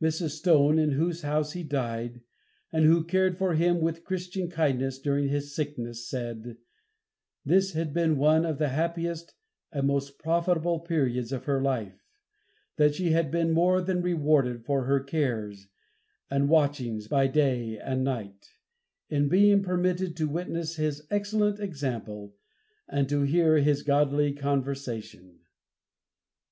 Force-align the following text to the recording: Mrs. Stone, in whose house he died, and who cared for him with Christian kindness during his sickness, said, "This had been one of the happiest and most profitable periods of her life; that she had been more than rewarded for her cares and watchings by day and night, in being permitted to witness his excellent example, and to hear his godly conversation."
Mrs. 0.00 0.38
Stone, 0.38 0.78
in 0.78 0.92
whose 0.92 1.22
house 1.22 1.50
he 1.54 1.64
died, 1.64 2.20
and 2.70 2.84
who 2.84 3.02
cared 3.02 3.36
for 3.36 3.54
him 3.54 3.80
with 3.80 4.04
Christian 4.04 4.48
kindness 4.48 5.00
during 5.00 5.26
his 5.28 5.52
sickness, 5.52 6.06
said, 6.08 6.58
"This 7.44 7.72
had 7.72 7.92
been 7.92 8.16
one 8.16 8.46
of 8.46 8.58
the 8.58 8.68
happiest 8.68 9.34
and 9.72 9.88
most 9.88 10.16
profitable 10.16 10.78
periods 10.78 11.32
of 11.32 11.46
her 11.46 11.60
life; 11.60 12.06
that 12.76 12.94
she 12.94 13.10
had 13.10 13.32
been 13.32 13.50
more 13.50 13.82
than 13.82 14.00
rewarded 14.00 14.64
for 14.64 14.84
her 14.84 15.00
cares 15.00 15.66
and 16.30 16.48
watchings 16.48 17.08
by 17.08 17.26
day 17.26 17.76
and 17.76 18.04
night, 18.04 18.50
in 19.08 19.28
being 19.28 19.60
permitted 19.60 20.16
to 20.18 20.28
witness 20.28 20.76
his 20.76 21.04
excellent 21.10 21.58
example, 21.58 22.36
and 22.86 23.08
to 23.08 23.22
hear 23.22 23.56
his 23.56 23.82
godly 23.82 24.32
conversation." 24.32 25.40